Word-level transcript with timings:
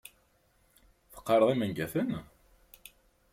Teqqareḍ 1.13 1.49
imangaten? 1.51 2.09